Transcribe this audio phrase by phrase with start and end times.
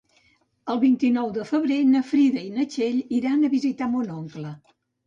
[0.73, 4.61] El vint-i-nou de febrer na Frida i na Txell iran a visitar mon oncle.